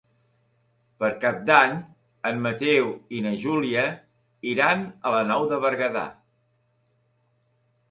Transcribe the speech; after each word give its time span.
Per 1.01 1.09
Cap 1.25 1.35
d'Any 1.49 1.75
en 2.29 2.41
Mateu 2.45 2.89
i 3.19 3.21
na 3.27 3.35
Júlia 3.45 3.85
iran 4.55 4.83
a 5.11 5.15
la 5.19 5.23
Nou 5.35 5.49
de 5.55 5.63
Berguedà. 5.69 6.09